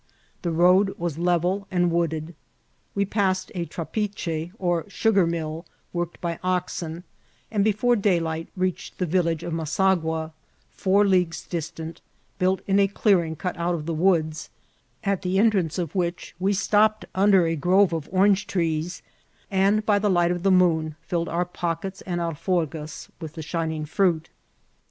[0.41, 2.33] The road was level and wooded.
[2.95, 7.03] We passed a trapiche or su gar mill, worked by oxen,
[7.51, 10.31] and before daylight reached the village of Masagua,
[10.71, 12.01] four leagues distant,
[12.39, 14.49] built in a clearing cut out of the woods,
[15.03, 19.03] at the entrance of which we stopped under a grove of cnrange trees,
[19.51, 23.85] and by the light of the moon filled our pockets and alforgas with the shining
[23.85, 24.31] fruit.